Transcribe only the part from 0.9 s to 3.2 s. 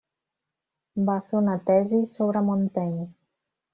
Va fer una tesi sobre Montaigne.